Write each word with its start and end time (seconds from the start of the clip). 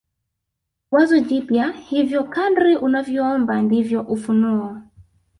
wazo 0.91 1.19
jipya 1.19 1.71
Hivyo 1.71 2.23
kadri 2.23 2.75
unavyoomba 2.75 3.61
ndivyo 3.61 4.01
ufunuo 4.01 4.77